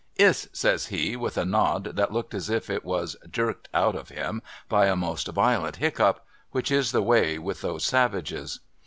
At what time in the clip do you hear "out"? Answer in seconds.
3.71-3.93